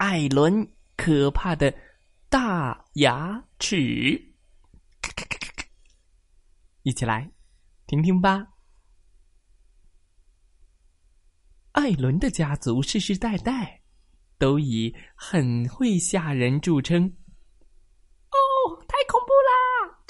[0.00, 1.70] 艾伦可怕的
[2.30, 4.18] 大牙齿，
[6.84, 7.30] 一起来
[7.86, 8.46] 听听吧。
[11.72, 13.78] 艾伦的家族世世代代
[14.38, 17.04] 都以很会吓人著称。
[18.30, 18.38] 哦，
[18.88, 20.00] 太恐怖啦！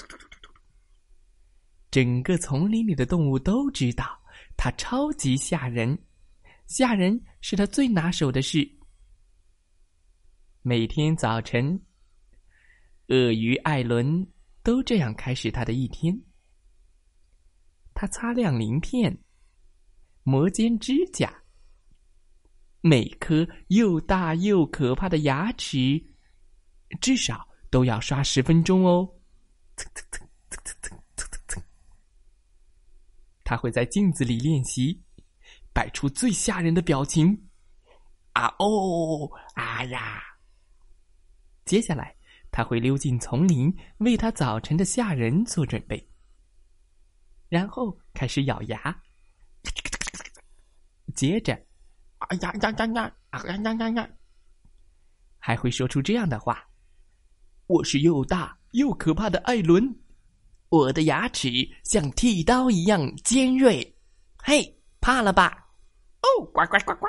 [1.91, 4.17] 整个丛林里的动物都知道
[4.55, 6.01] 他超级吓人，
[6.67, 8.77] 吓人是他最拿手的事。
[10.63, 11.81] 每天早晨，
[13.07, 14.27] 鳄鱼艾伦
[14.61, 16.15] 都这样开始他的一天。
[17.95, 19.23] 他擦亮鳞片，
[20.21, 21.33] 磨尖指甲，
[22.81, 25.99] 每颗又大又可怕的牙齿，
[27.01, 29.09] 至少都要刷十分钟哦。
[33.43, 35.01] 他会在镜子里练习，
[35.73, 37.49] 摆出最吓人的表情。
[38.33, 40.21] 啊哦，啊呀！
[41.65, 42.15] 接下来，
[42.51, 46.09] 他会溜进丛林，为他早晨的吓人做准备。
[47.47, 49.01] 然后开始咬牙，
[51.15, 51.53] 接着，
[52.17, 54.09] 啊呀呀呀呀，啊呀呀呀呀，
[55.37, 56.65] 还会说出这样的话
[57.67, 59.83] ：“我是又大又可怕的艾伦，
[60.69, 61.49] 我的牙齿
[61.83, 63.97] 像剃刀一样尖锐。”
[64.43, 65.69] 嘿，怕了吧？
[66.21, 67.07] 哦，呱呱呱呱！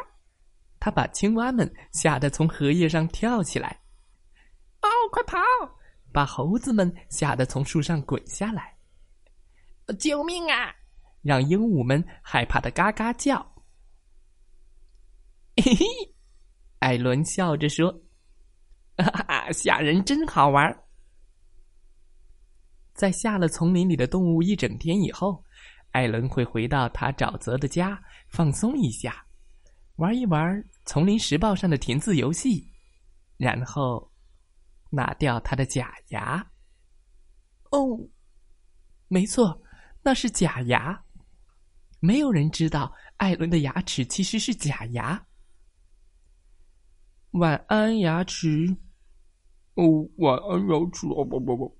[0.80, 3.81] 他把青蛙们吓得从荷叶上跳起来。
[5.12, 5.38] 哦，快跑！
[6.10, 8.74] 把猴子们吓得从树上滚下来。
[9.98, 10.74] 救命啊！
[11.20, 13.38] 让鹦鹉们害怕的嘎嘎叫。
[15.62, 15.84] 嘿嘿，
[16.78, 17.92] 艾伦笑着说
[18.96, 20.74] ：“哈哈，吓人真好玩。”
[22.94, 25.44] 在下了丛林里的动物一整天以后，
[25.90, 29.24] 艾伦会回到他沼泽的家，放松一下，
[29.96, 32.66] 玩一玩丛林时报上的填字游戏，
[33.36, 34.11] 然后。
[34.94, 36.46] 拿掉他的假牙。
[37.70, 37.98] 哦，
[39.08, 39.62] 没错，
[40.02, 41.02] 那是假牙。
[42.00, 45.26] 没有人知道艾伦的牙齿其实是假牙。
[47.30, 48.76] 晚安，牙齿。
[49.74, 49.84] 哦，
[50.18, 51.06] 晚安，牙齿。
[51.08, 51.78] 哦不不不，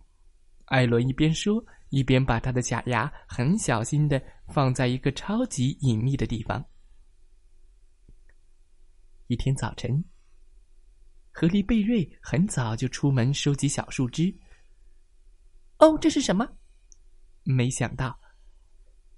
[0.66, 6.64] 艾伦一边说，一边把他的假牙很小心的放在一个超级隐秘的地方。
[9.26, 10.02] 一天早晨。
[11.32, 14.32] 河狸贝瑞很早就出门收集小树枝。
[15.78, 16.46] 哦，这是什么？
[17.42, 18.20] 没想到，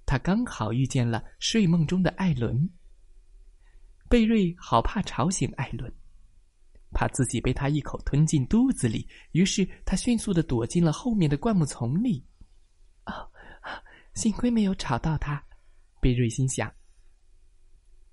[0.07, 2.71] 他刚好遇见了睡梦中的艾伦。
[4.09, 5.93] 贝瑞好怕吵醒艾伦，
[6.93, 12.25] 怕自己被他一口吞进肚子里，于是他迅速的躲进了后面的灌木丛里。
[13.07, 13.29] 哦，
[14.15, 15.45] 幸亏没有吵到他，
[16.01, 16.73] 贝瑞心想。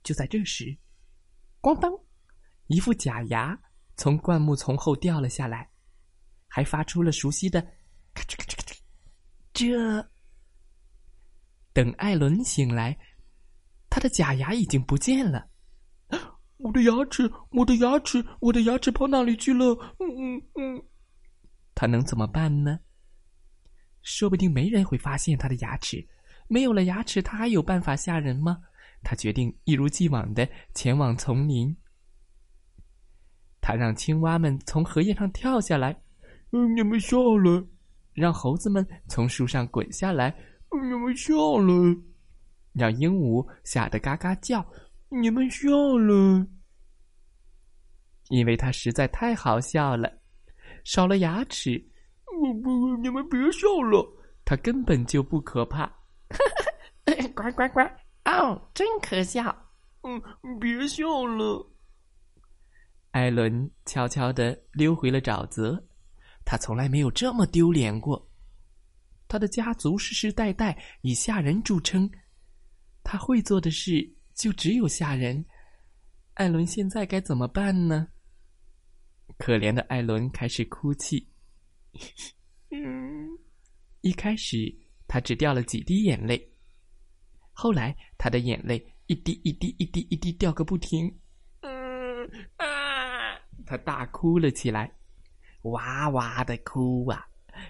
[0.01, 0.75] 就在这时，
[1.61, 1.93] 咣当，
[2.65, 3.57] 一副假牙。
[4.01, 5.69] 从灌木丛后掉了下来，
[6.47, 7.61] 还发出了熟悉的
[8.15, 8.75] “咔哧咔哧咔哧”。
[9.53, 10.09] 这
[11.71, 12.97] 等艾伦醒来，
[13.91, 15.47] 他的假牙已经不见了。
[16.57, 19.67] 我的牙齿，我的牙齿，我的牙齿跑哪里去了？
[19.99, 20.83] 嗯嗯嗯，
[21.75, 22.79] 他能怎么办呢？
[24.01, 26.03] 说不定没人会发现他的牙齿。
[26.47, 28.57] 没有了牙齿，他还有办法吓人吗？
[29.03, 31.77] 他决定一如既往的前往丛林。
[33.61, 35.95] 他让青蛙们从荷叶上跳下来，
[36.51, 37.63] 嗯，你们下来；
[38.13, 40.35] 让猴子们从树上滚下来，
[40.71, 41.95] 你们下来；
[42.73, 44.65] 让鹦鹉吓得嘎嘎叫，
[45.09, 46.47] 你们下来。
[48.29, 50.11] 因为他实在太好笑了，
[50.83, 51.81] 少了牙齿，
[52.41, 54.05] 我不，你们别笑了，
[54.43, 55.85] 他根本就不可怕。
[57.35, 57.79] 呱呱呱！
[58.25, 59.55] 哦，真可笑。
[60.03, 60.21] 嗯，
[60.59, 61.67] 别笑了。
[63.11, 65.81] 艾伦悄悄的溜回了沼泽，
[66.45, 68.29] 他从来没有这么丢脸过。
[69.27, 72.09] 他的家族世世代代以下人著称，
[73.03, 75.45] 他会做的事就只有下人。
[76.35, 78.07] 艾伦现在该怎么办呢？
[79.37, 81.27] 可怜的艾伦开始哭泣。
[82.69, 83.29] 嗯，
[83.99, 84.73] 一开始
[85.07, 86.53] 他只掉了几滴眼泪，
[87.51, 91.13] 后来他的眼泪一滴一滴一滴一滴掉个不停。
[93.71, 94.93] 他大哭了起来，
[95.61, 97.25] 哇哇的哭啊，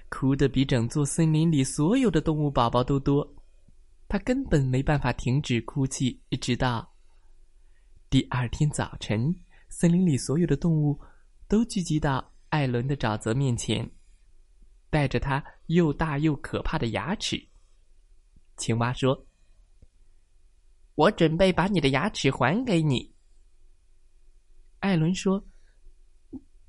[0.09, 3.35] 哭得比整座森林里所有的动物宝宝都多。
[4.07, 6.91] 他根本没办法停止哭泣，直到
[8.09, 9.31] 第二天早晨，
[9.69, 10.99] 森林里所有的动物
[11.47, 13.87] 都聚集到艾伦的沼泽面前，
[14.89, 17.39] 带着他又大又可怕的牙齿。
[18.57, 19.27] 青蛙说
[20.95, 23.13] ：“我准备把你的牙齿还给你。”
[24.81, 25.45] 艾伦说：“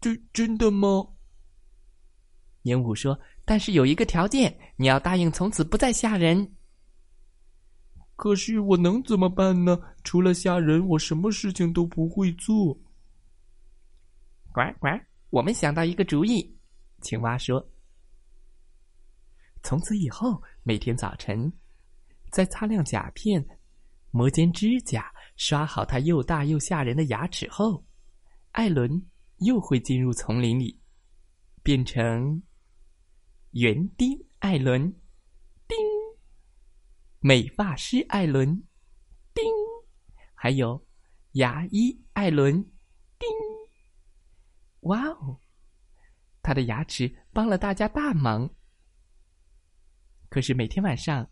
[0.02, 1.06] 真真的吗？”
[2.62, 6.54] 鹦鹉说：“但是有一个条件，你要答应从此不再吓人。”
[8.14, 9.80] 可是我能怎么办呢？
[10.04, 12.74] 除了吓人，我什么事情都不会做。
[14.52, 14.88] 呱呱！
[15.30, 16.56] 我们想到一个主意，
[17.00, 17.66] 青蛙说
[19.64, 21.52] ：“从此以后，每天早晨，
[22.30, 23.44] 在擦亮甲片、
[24.12, 27.84] 磨尖指甲、刷好它又大又吓人的牙齿后，
[28.52, 29.02] 艾伦
[29.44, 30.80] 又会进入丛林里，
[31.62, 32.42] 变成
[33.50, 34.92] 园丁艾伦。
[35.68, 35.76] 叮。
[37.20, 38.48] 美发师艾伦，
[39.32, 39.44] 叮，
[40.34, 40.84] 还有
[41.32, 42.62] 牙医艾伦，
[43.18, 43.28] 叮。
[44.80, 45.38] 哇哦，
[46.42, 48.50] 他的牙齿帮了大家大忙。
[50.28, 51.24] 可是每天晚上，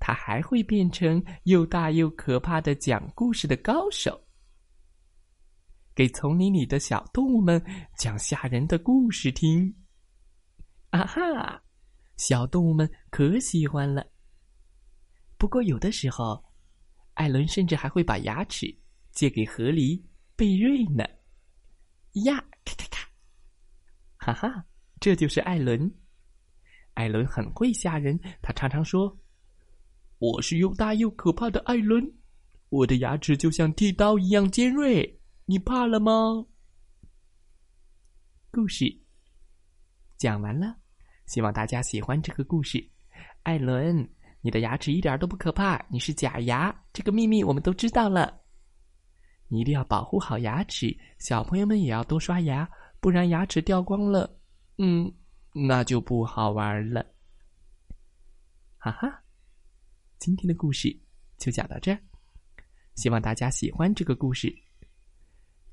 [0.00, 4.25] 他还会变成又大又可怕的讲故事的高手，
[5.96, 7.60] 给丛林里的小动物们
[7.96, 9.74] 讲吓人的故事听。
[10.90, 11.62] 啊哈，
[12.18, 14.06] 小动物们可喜欢了。
[15.38, 16.44] 不过，有的时候，
[17.14, 18.66] 艾伦甚至还会把牙齿
[19.10, 19.98] 借给河狸
[20.36, 21.02] 贝瑞呢。
[22.26, 23.08] 呀，咔咔咔！
[24.18, 24.66] 哈哈，
[25.00, 25.90] 这就是艾伦。
[26.92, 29.18] 艾伦很会吓人，他常常说
[30.20, 32.06] ：“我是又大又可怕的艾伦，
[32.68, 36.44] 我的牙齿就像剃刀一样尖锐，你怕了吗？”
[38.50, 38.84] 故事
[40.16, 40.76] 讲完了，
[41.26, 42.84] 希望大家喜欢这个故事，
[43.44, 44.08] 艾伦。
[44.40, 48.40] 你的牙齿一点都不可怕，你是假牙，这个秘密我们都知道了。
[49.48, 52.68] 你一定要保护好牙齿，小朋友们也要多刷牙，
[53.00, 54.40] 不然牙齿掉光了，
[54.78, 55.12] 嗯，
[55.52, 57.04] 那就不好玩了。
[58.78, 59.24] 哈哈，
[60.18, 60.96] 今天的故事
[61.38, 62.00] 就讲到这儿，
[62.94, 64.52] 希望大家喜欢这个故事。